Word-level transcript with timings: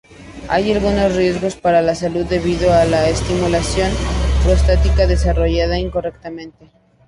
Hay 0.49 0.71
algunos 0.71 1.15
riesgos 1.15 1.55
para 1.57 1.83
la 1.83 1.93
salud 1.93 2.25
debidos 2.25 2.71
a 2.71 2.85
la 2.85 3.07
estimulación 3.07 3.91
prostática 4.43 5.05
desarrollada 5.05 5.77
incorrectamente. 5.77 6.71